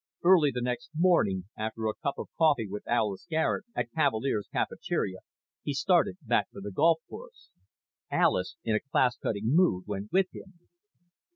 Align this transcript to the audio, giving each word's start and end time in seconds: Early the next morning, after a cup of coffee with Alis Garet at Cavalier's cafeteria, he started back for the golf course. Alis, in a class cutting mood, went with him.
Early 0.23 0.49
the 0.49 0.63
next 0.63 0.89
morning, 0.97 1.43
after 1.55 1.85
a 1.85 1.93
cup 1.93 2.15
of 2.17 2.29
coffee 2.35 2.67
with 2.67 2.87
Alis 2.87 3.27
Garet 3.29 3.65
at 3.75 3.91
Cavalier's 3.91 4.47
cafeteria, 4.51 5.19
he 5.61 5.75
started 5.75 6.17
back 6.23 6.49
for 6.51 6.59
the 6.59 6.71
golf 6.71 7.01
course. 7.07 7.51
Alis, 8.09 8.55
in 8.63 8.73
a 8.73 8.79
class 8.79 9.15
cutting 9.17 9.53
mood, 9.55 9.83
went 9.85 10.11
with 10.11 10.33
him. 10.33 10.53